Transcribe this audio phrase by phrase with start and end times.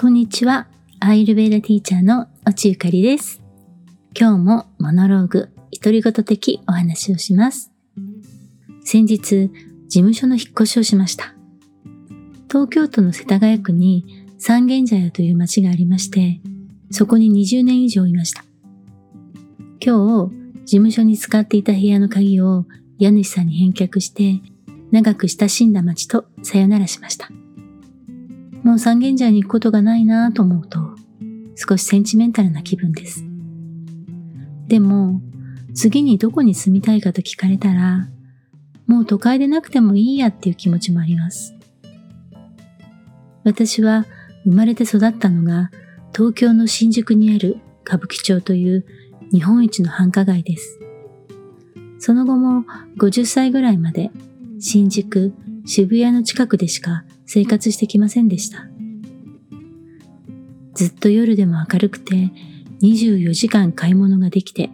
[0.00, 0.66] こんにちは。
[0.98, 3.42] アイルベーダティーチャーの落ちゆかりです。
[4.18, 7.70] 今日もモノローグ、独り言的お話をします。
[8.82, 9.50] 先日、事
[9.88, 11.34] 務所の引っ越しをしました。
[12.48, 16.40] 東京都の世田谷区に三軒茶屋という町がありまして、
[16.90, 18.42] そこに20年以上いました。
[19.84, 22.64] 今日、事務所に使っていた部屋の鍵を
[22.96, 24.40] 家主さんに返却して、
[24.92, 27.28] 長く親しんだ町とさよならしました。
[28.62, 30.78] もう三軒茶屋に行くことがないなぁと思うと、
[31.56, 33.24] 少しセンチメンタルな気分です。
[34.66, 35.20] でも、
[35.74, 38.08] 次にどこに住みたいかと聞かれたら、
[38.86, 41.54] もう都会でなくてもいいやっていう気持ちもあります。
[43.44, 44.04] 私は
[44.44, 45.70] 生まれて育ったのが
[46.14, 48.84] 東京の新宿にある歌舞伎町という
[49.32, 50.80] 日本一の繁華街です。
[51.98, 52.64] その後も
[52.98, 54.10] 50歳ぐらいまで
[54.58, 55.32] 新宿、
[55.64, 58.66] 渋谷の近くでしか生活してきませんでした。
[60.74, 62.32] ずっと夜でも明るくて
[62.82, 64.68] 24時間買い物ができて、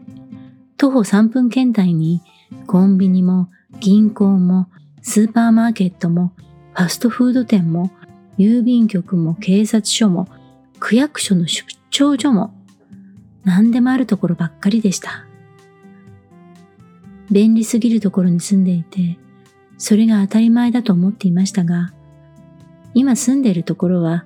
[0.79, 2.23] 徒歩3分圏内に
[2.67, 4.69] コンビニも銀行も
[5.03, 6.33] スーパーマーケットも
[6.73, 7.91] ファストフード店も
[8.39, 10.27] 郵便局も警察署も
[10.81, 12.55] 区役所の出張所も
[13.45, 15.27] 何でもあるところばっかりでした。
[17.31, 19.19] 便利すぎるところに住んでいて、
[19.77, 21.93] それが当たり前だと思っていましたが、
[22.97, 24.25] 今住んでいるところは、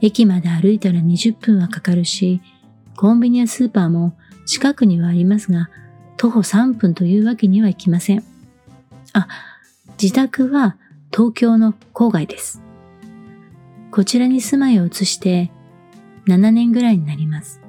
[0.00, 2.40] 駅まで歩いたら20分はかかるし、
[2.96, 5.68] コンビニやスーパーも近くにはありますが、
[6.16, 8.22] 徒歩3分というわけにはいきません。
[9.14, 9.26] あ、
[10.00, 10.76] 自宅は
[11.12, 12.62] 東京の郊外です。
[13.90, 15.50] こちらに住まいを移して
[16.28, 17.60] 7年ぐらいになります。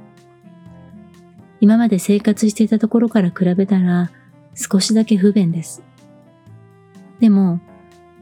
[1.59, 4.11] 今まで生活していたところから比べたら
[4.53, 5.81] 少しだけ不便です。
[7.19, 7.59] でも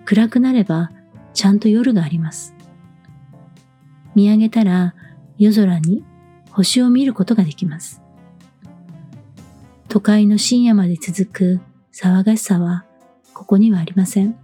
[0.05, 0.89] 暗くなれば
[1.33, 2.55] ちゃんと夜があります。
[4.15, 4.95] 見上げたら
[5.37, 6.03] 夜空に
[6.51, 8.01] 星を見ることができます。
[9.87, 11.59] 都会の深夜まで続く
[11.91, 12.85] 騒がしさは
[13.33, 14.35] ここにはありません。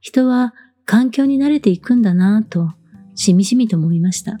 [0.00, 0.54] 人は
[0.84, 2.72] 環境に慣れていくんだなぁと
[3.14, 4.38] しみじみと思いました。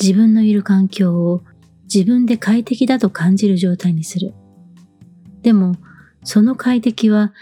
[0.00, 1.42] 自分のいる環境を
[1.84, 4.34] 自分で快適だと感じる状態にする。
[5.42, 5.76] でも、
[6.22, 7.32] その快適は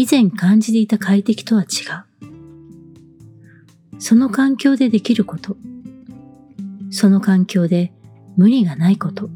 [0.00, 2.28] 以前感じていた快適とは違う。
[3.98, 5.56] その環境でできること。
[6.90, 7.92] その環境で
[8.36, 9.28] 無理がないこと。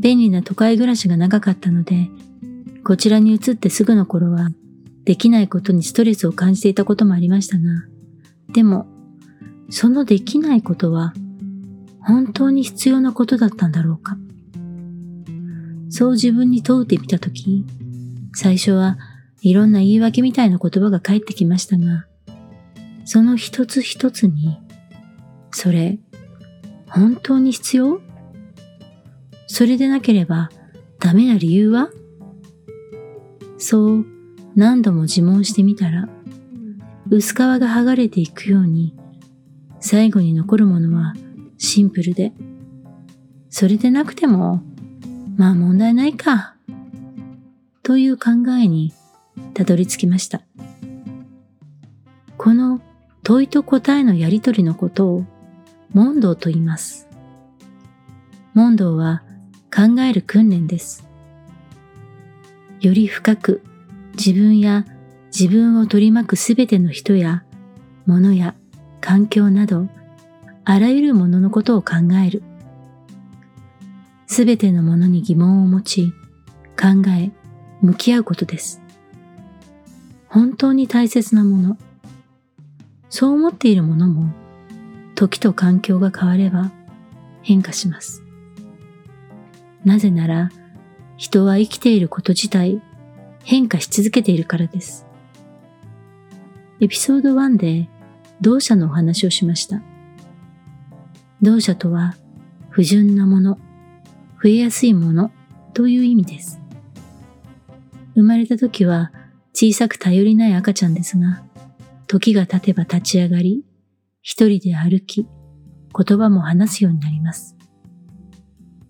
[0.00, 2.10] 便利な都会暮らしが長かったので、
[2.82, 4.48] こちらに移ってすぐの頃は、
[5.04, 7.62] できないことにストレスを感じていたこともありましたが、
[8.52, 8.88] でも、
[9.70, 11.14] そのできないことは、
[12.00, 14.18] 本当に必要なことだったんだろうか。
[15.90, 17.64] そう自分に問うてみたとき、
[18.38, 18.98] 最初は
[19.40, 22.04] いろんな言い訳みたいな言葉が返ってきましたが、
[23.06, 24.60] その一つ一つに、
[25.52, 25.98] それ、
[26.86, 28.02] 本当に必要？
[29.46, 30.50] それでなければ
[31.00, 31.88] ダメな理由は？
[33.56, 34.06] そう
[34.54, 36.06] 何度も自問してみたら、
[37.08, 38.94] 薄皮が剥がれていくように、
[39.80, 41.14] 最後に残るものは
[41.56, 42.34] シンプルで、
[43.48, 44.62] それでなくても、
[45.38, 46.55] まあ問題ないか。
[47.86, 48.30] という考
[48.60, 48.92] えに
[49.54, 50.42] たどり着きました。
[52.36, 52.80] この
[53.22, 55.24] 問いと答えのやりとりのことを
[55.92, 57.08] 問答と言います。
[58.54, 59.22] 問答は
[59.72, 61.06] 考える訓練です。
[62.80, 63.62] より深く
[64.16, 64.84] 自分や
[65.26, 67.44] 自分を取り巻くすべての人や
[68.04, 68.56] 物や
[69.00, 69.86] 環境など
[70.64, 72.42] あらゆるもののことを考える。
[74.26, 76.12] すべてのものに疑問を持ち
[76.76, 77.30] 考え
[77.80, 78.82] 向き合うことです。
[80.28, 81.78] 本当に大切なもの、
[83.08, 84.32] そう思っているものも、
[85.14, 86.72] 時と環境が変われば
[87.42, 88.22] 変化します。
[89.84, 90.50] なぜなら、
[91.16, 92.82] 人は生きていること自体
[93.44, 95.06] 変化し続けているからです。
[96.80, 97.88] エピソード1で
[98.40, 99.82] 同社のお話をしました。
[101.40, 102.16] 同社とは
[102.68, 103.58] 不純なもの、
[104.42, 105.30] 増えやすいもの
[105.72, 106.60] という意味です。
[108.16, 109.12] 生まれた時は
[109.52, 111.44] 小さく頼りない赤ちゃんですが、
[112.06, 113.64] 時が経てば立ち上がり、
[114.22, 115.26] 一人で歩き、
[115.94, 117.56] 言葉も話すようになります。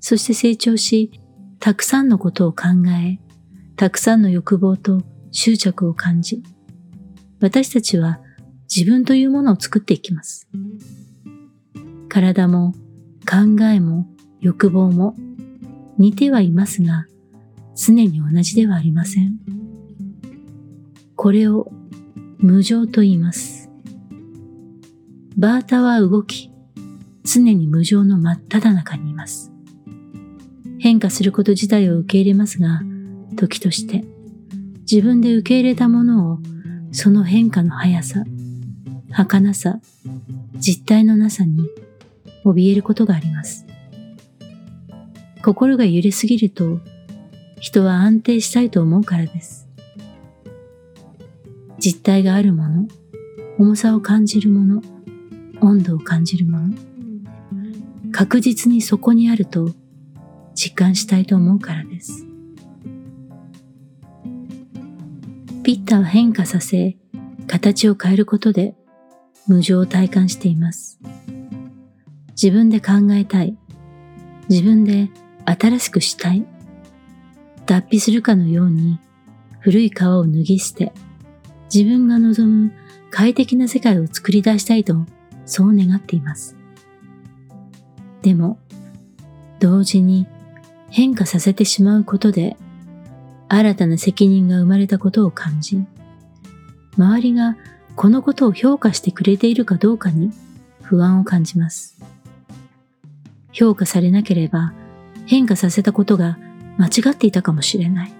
[0.00, 1.10] そして成長し、
[1.58, 2.68] たくさんのことを考
[3.04, 3.18] え、
[3.74, 5.02] たくさんの欲望と
[5.32, 6.42] 執着を感じ、
[7.40, 8.20] 私たちは
[8.74, 10.48] 自分というものを作っていきます。
[12.08, 12.72] 体も
[13.28, 14.06] 考えも
[14.40, 15.16] 欲望も
[15.98, 17.06] 似てはいますが、
[17.76, 19.38] 常に同じではありません。
[21.14, 21.70] これを
[22.38, 23.70] 無常と言います。
[25.36, 26.50] バータは動き、
[27.24, 29.52] 常に無常の真っ只中にいます。
[30.78, 32.80] 変化すること自体を受け入れますが、
[33.36, 34.04] 時として
[34.90, 36.38] 自分で受け入れたものを
[36.92, 38.24] その変化の速さ、
[39.10, 39.80] 儚さ、
[40.58, 41.58] 実体のなさに
[42.44, 43.66] 怯えることがあります。
[45.42, 46.80] 心が揺れすぎると
[47.66, 49.66] 人は安定したいと思うからです。
[51.80, 52.86] 実体があるもの、
[53.58, 54.82] 重さを感じるもの、
[55.60, 56.74] 温度を感じるもの、
[58.12, 59.70] 確実にそこにあると
[60.54, 62.24] 実感したいと思うからです。
[65.64, 66.96] ピッタは変化させ、
[67.48, 68.76] 形を変えることで
[69.48, 71.00] 無常を体感しています。
[72.40, 73.58] 自分で考えたい。
[74.48, 75.10] 自分で
[75.46, 76.46] 新しくしたい。
[77.66, 78.98] 脱皮するかのように
[79.58, 80.92] 古い皮を脱ぎ捨て、
[81.72, 82.72] 自分が望む
[83.10, 84.94] 快適な世界を作り出したいと
[85.44, 86.56] そう願っています。
[88.22, 88.58] でも、
[89.58, 90.26] 同時に
[90.90, 92.56] 変化させてしまうことで
[93.48, 95.84] 新たな責任が生まれたことを感じ、
[96.96, 97.56] 周りが
[97.96, 100.30] このことを評価してくれているかどうかに
[100.82, 101.98] 不安を感じます。
[103.52, 104.72] 評価されなければ
[105.26, 106.38] 変化させたことが
[106.78, 108.12] 間違っていたかもしれない。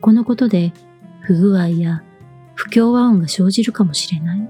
[0.00, 0.72] このことで
[1.20, 2.02] 不具合や
[2.54, 4.48] 不協和音が生じるかもしれない。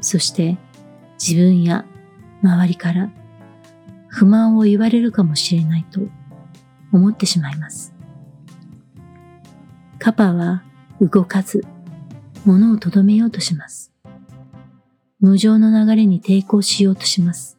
[0.00, 0.58] そして
[1.18, 1.84] 自分や
[2.42, 3.10] 周りから
[4.08, 6.00] 不満を言われるかもしれないと
[6.92, 7.94] 思ってしまいます。
[9.98, 10.62] カパは
[11.00, 11.64] 動かず
[12.44, 13.92] 物をとどめようとします。
[15.20, 17.58] 無常の流れに抵抗しようとします。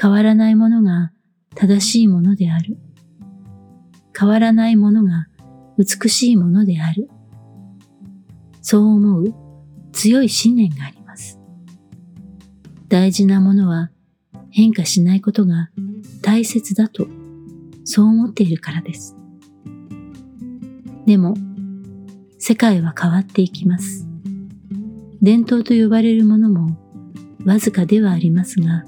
[0.00, 1.12] 変わらないものが
[1.54, 2.76] 正しいものである。
[4.18, 5.26] 変わらないものが
[5.76, 7.08] 美しいものである。
[8.62, 9.34] そう思う
[9.92, 11.38] 強い信念があります。
[12.88, 13.90] 大事なものは
[14.50, 15.70] 変化しないことが
[16.22, 17.06] 大切だと
[17.84, 19.16] そう思っているからです。
[21.06, 21.34] でも、
[22.38, 24.06] 世界は変わっていきます。
[25.20, 26.78] 伝統と呼ばれるものも
[27.44, 28.84] わずかではありますが、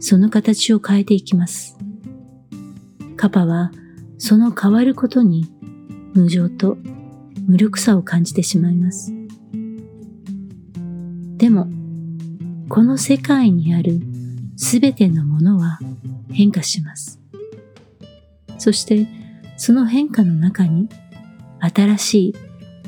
[0.00, 1.75] その形を変えていきます。
[3.16, 3.72] カパは
[4.18, 5.48] その変わることに
[6.14, 6.78] 無情と
[7.46, 9.12] 無力さを感じてしまいます。
[11.36, 11.68] でも、
[12.68, 14.00] この世界にある
[14.56, 15.78] すべてのものは
[16.32, 17.20] 変化します。
[18.58, 19.06] そして
[19.56, 20.88] その変化の中に
[21.60, 22.34] 新しい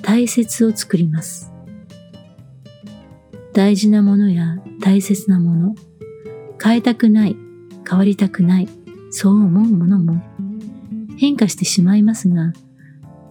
[0.02, 1.52] 大切を作ります。
[3.52, 5.74] 大事なものや大切なもの、
[6.62, 7.36] 変えたくない、
[7.88, 8.68] 変わりたくない、
[9.10, 10.22] そう思うものも
[11.16, 12.52] 変化してしまいますが、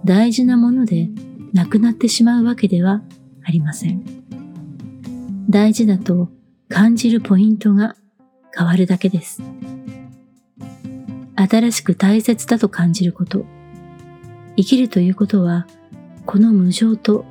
[0.05, 1.09] 大事なもので
[1.53, 3.01] なくなってしまうわけでは
[3.43, 4.03] ありません。
[5.49, 6.29] 大事だと
[6.69, 7.95] 感じるポイントが
[8.55, 9.41] 変わるだけです。
[11.35, 13.45] 新しく大切だと感じること、
[14.57, 15.67] 生きるということは、
[16.25, 17.25] この無常と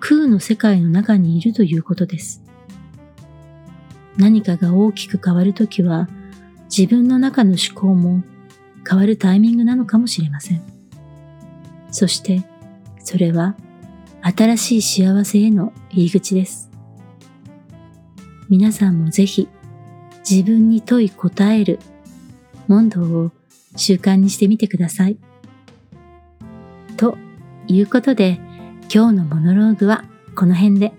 [0.00, 2.42] 空の世界の中にいるということです。
[4.18, 6.08] 何かが大きく変わるときは、
[6.76, 8.24] 自分の中の思考も
[8.88, 10.62] 変わるタイミングなのかもしれません。
[11.92, 12.42] そして、
[12.98, 13.54] それは
[14.22, 16.68] 新しい幸せへの入り口です。
[18.48, 19.48] 皆さんもぜひ
[20.28, 21.78] 自分に問い答える
[22.66, 23.30] 問答を
[23.76, 25.16] 習慣にしてみてください。
[26.96, 27.16] と
[27.68, 28.40] いうことで、
[28.92, 30.92] 今日のモノローグはこの辺で。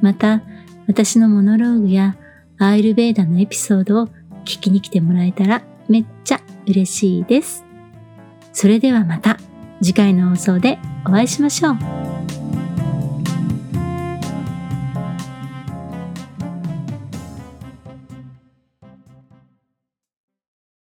[0.00, 0.40] また、
[0.86, 2.16] 私のモノローグや
[2.56, 4.08] アーユルベーダのエピソードを
[4.42, 7.64] 聞きに来てもらえたらめっちゃ嬉しいです。
[8.52, 9.38] それではまた
[9.80, 12.11] 次回の放送でお会いしましょう。